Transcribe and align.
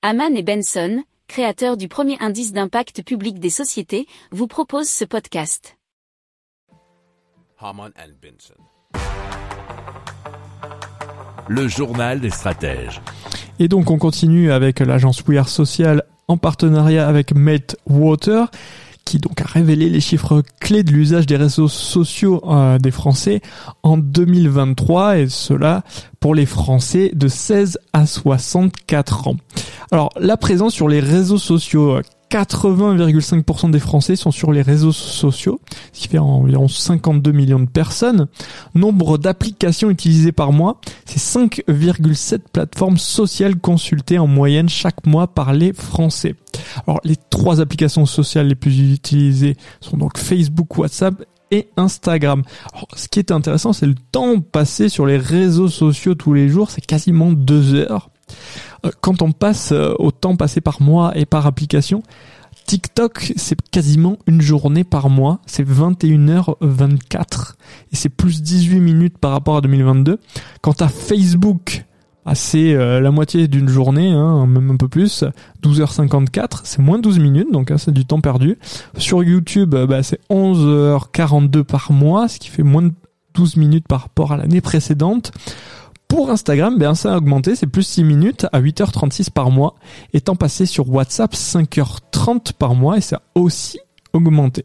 Haman 0.00 0.36
et 0.36 0.44
Benson, 0.44 1.02
créateurs 1.26 1.76
du 1.76 1.88
premier 1.88 2.16
indice 2.20 2.52
d'impact 2.52 3.02
public 3.02 3.40
des 3.40 3.50
sociétés, 3.50 4.06
vous 4.30 4.46
proposent 4.46 4.88
ce 4.88 5.04
podcast. 5.04 5.76
Haman 7.58 7.90
and 7.98 8.12
Benson. 8.22 8.54
Le 11.48 11.66
journal 11.66 12.20
des 12.20 12.30
stratèges. 12.30 13.00
Et 13.58 13.66
donc 13.66 13.90
on 13.90 13.98
continue 13.98 14.52
avec 14.52 14.78
l'agence 14.78 15.24
We 15.26 15.36
Are 15.36 15.48
Social 15.48 16.04
en 16.28 16.36
partenariat 16.36 17.08
avec 17.08 17.32
Water 17.84 18.52
qui 19.08 19.18
donc 19.18 19.40
a 19.40 19.46
révélé 19.46 19.88
les 19.88 20.00
chiffres 20.00 20.42
clés 20.60 20.82
de 20.82 20.92
l'usage 20.92 21.24
des 21.24 21.36
réseaux 21.36 21.68
sociaux 21.68 22.42
euh, 22.46 22.78
des 22.78 22.90
Français 22.90 23.40
en 23.82 23.96
2023 23.96 25.18
et 25.18 25.28
cela 25.30 25.82
pour 26.20 26.34
les 26.34 26.44
Français 26.44 27.10
de 27.14 27.26
16 27.26 27.78
à 27.94 28.04
64 28.04 29.28
ans. 29.28 29.36
Alors 29.90 30.10
la 30.20 30.36
présence 30.36 30.74
sur 30.74 30.88
les 30.88 31.00
réseaux 31.00 31.38
sociaux 31.38 32.00
80,5% 32.30 33.70
des 33.70 33.78
Français 33.78 34.14
sont 34.14 34.30
sur 34.30 34.52
les 34.52 34.60
réseaux 34.60 34.92
sociaux, 34.92 35.58
ce 35.94 36.00
qui 36.00 36.08
fait 36.08 36.18
environ 36.18 36.68
52 36.68 37.32
millions 37.32 37.60
de 37.60 37.64
personnes. 37.70 38.26
Nombre 38.74 39.16
d'applications 39.16 39.88
utilisées 39.88 40.32
par 40.32 40.52
mois, 40.52 40.82
c'est 41.06 41.38
5,7 41.38 42.40
plateformes 42.52 42.98
sociales 42.98 43.56
consultées 43.56 44.18
en 44.18 44.26
moyenne 44.26 44.68
chaque 44.68 45.06
mois 45.06 45.28
par 45.28 45.54
les 45.54 45.72
Français. 45.72 46.34
Alors 46.86 47.00
les 47.04 47.16
trois 47.30 47.60
applications 47.60 48.06
sociales 48.06 48.48
les 48.48 48.54
plus 48.54 48.92
utilisées 48.92 49.56
sont 49.80 49.96
donc 49.96 50.18
Facebook, 50.18 50.78
WhatsApp 50.78 51.24
et 51.50 51.68
Instagram. 51.76 52.42
Alors, 52.72 52.88
ce 52.94 53.08
qui 53.08 53.18
est 53.18 53.30
intéressant, 53.30 53.72
c'est 53.72 53.86
le 53.86 53.94
temps 54.12 54.40
passé 54.40 54.88
sur 54.88 55.06
les 55.06 55.16
réseaux 55.16 55.68
sociaux 55.68 56.14
tous 56.14 56.34
les 56.34 56.48
jours, 56.48 56.70
c'est 56.70 56.84
quasiment 56.84 57.32
deux 57.32 57.74
heures. 57.74 58.10
Euh, 58.84 58.90
quand 59.00 59.22
on 59.22 59.32
passe 59.32 59.72
euh, 59.72 59.94
au 59.98 60.10
temps 60.10 60.36
passé 60.36 60.60
par 60.60 60.82
mois 60.82 61.16
et 61.16 61.26
par 61.26 61.46
application, 61.46 62.02
TikTok, 62.66 63.32
c'est 63.36 63.60
quasiment 63.70 64.18
une 64.26 64.42
journée 64.42 64.84
par 64.84 65.08
mois, 65.08 65.40
c'est 65.46 65.66
21h24 65.66 67.54
et 67.92 67.96
c'est 67.96 68.10
plus 68.10 68.42
18 68.42 68.80
minutes 68.80 69.18
par 69.18 69.30
rapport 69.30 69.56
à 69.56 69.60
2022. 69.62 70.20
Quant 70.60 70.74
à 70.80 70.88
Facebook, 70.88 71.86
c'est 72.34 72.74
euh, 72.74 73.00
la 73.00 73.10
moitié 73.10 73.48
d'une 73.48 73.68
journée, 73.68 74.10
hein, 74.10 74.46
même 74.46 74.70
un 74.70 74.76
peu 74.76 74.88
plus, 74.88 75.24
12h54, 75.62 76.60
c'est 76.64 76.80
moins 76.80 76.98
12 76.98 77.18
minutes, 77.18 77.52
donc 77.52 77.70
hein, 77.70 77.78
c'est 77.78 77.92
du 77.92 78.04
temps 78.04 78.20
perdu. 78.20 78.58
Sur 78.96 79.22
YouTube, 79.22 79.74
bah, 79.74 80.02
c'est 80.02 80.20
11h42 80.30 81.62
par 81.62 81.92
mois, 81.92 82.28
ce 82.28 82.38
qui 82.38 82.48
fait 82.48 82.62
moins 82.62 82.82
de 82.82 82.92
12 83.34 83.56
minutes 83.56 83.86
par 83.88 84.02
rapport 84.02 84.32
à 84.32 84.36
l'année 84.36 84.60
précédente. 84.60 85.32
Pour 86.08 86.30
Instagram, 86.30 86.78
ben 86.78 86.94
ça 86.94 87.12
a 87.12 87.16
augmenté, 87.18 87.54
c'est 87.54 87.66
plus 87.66 87.82
6 87.82 88.02
minutes 88.02 88.46
à 88.52 88.62
8h36 88.62 89.30
par 89.30 89.50
mois, 89.50 89.74
étant 90.14 90.36
passé 90.36 90.64
sur 90.64 90.88
WhatsApp 90.88 91.34
5h30 91.34 92.54
par 92.54 92.74
mois 92.74 92.96
et 92.96 93.02
ça 93.02 93.16
a 93.16 93.38
aussi 93.38 93.78
augmenté. 94.14 94.64